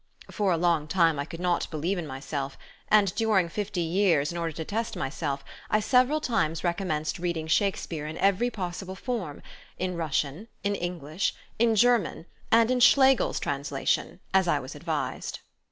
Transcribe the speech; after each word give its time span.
For 0.31 0.51
a 0.51 0.57
long 0.57 0.87
time 0.87 1.19
I 1.19 1.25
could 1.25 1.39
not 1.39 1.69
believe 1.69 1.99
in 1.99 2.07
myself, 2.07 2.57
and 2.89 3.13
during 3.13 3.49
fifty 3.49 3.81
years, 3.81 4.31
in 4.31 4.37
order 4.39 4.51
to 4.53 4.65
test 4.65 4.95
myself, 4.95 5.45
I 5.69 5.79
several 5.79 6.19
times 6.19 6.63
recommenced 6.63 7.19
reading 7.19 7.45
Shakespeare 7.45 8.07
in 8.07 8.17
every 8.17 8.49
possible 8.49 8.95
form, 8.95 9.43
in 9.77 9.95
Russian, 9.95 10.47
in 10.63 10.73
English, 10.73 11.35
in 11.59 11.75
German 11.75 12.25
and 12.51 12.71
in 12.71 12.79
Schlegel's 12.79 13.39
translation, 13.39 14.19
as 14.33 14.47
I 14.47 14.59
was 14.59 14.73
advised. 14.73 15.41